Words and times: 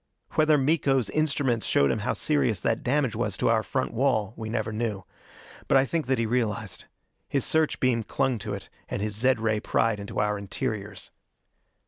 Whether 0.31 0.57
Miko's 0.57 1.11
instruments 1.11 1.67
showed 1.67 1.91
him 1.91 1.99
how 1.99 2.13
serious 2.13 2.59
that 2.61 2.81
damage 2.81 3.15
was 3.15 3.37
to 3.37 3.49
our 3.49 3.61
front 3.61 3.93
wall, 3.93 4.33
we 4.35 4.49
never 4.49 4.73
knew. 4.73 5.03
But 5.67 5.77
I 5.77 5.85
think 5.85 6.07
that 6.07 6.17
he 6.17 6.25
realized. 6.25 6.85
His 7.29 7.45
search 7.45 7.79
beam 7.79 8.01
clung 8.01 8.39
to 8.39 8.55
it, 8.55 8.67
and 8.89 9.03
his 9.03 9.15
zed 9.15 9.39
ray 9.39 9.59
pried 9.59 9.99
into 9.99 10.19
our 10.19 10.39
interiors. 10.39 11.11